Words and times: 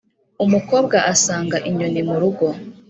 umukobwa 0.45 0.97
asanga 1.13 1.57
inyoni 1.69 1.99
mu 2.03 2.07
murugo 2.13 2.45